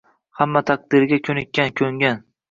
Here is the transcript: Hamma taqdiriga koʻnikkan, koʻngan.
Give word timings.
Hamma 0.37 0.61
taqdiriga 0.69 1.19
koʻnikkan, 1.27 1.69
koʻngan. 1.83 2.17